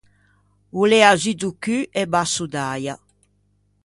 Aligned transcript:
O 0.81 0.83
l’ea 0.89 1.11
zu 1.21 1.33
do 1.39 1.49
cû 1.63 1.75
e 2.01 2.03
basso 2.13 2.45
d’äia. 2.53 2.95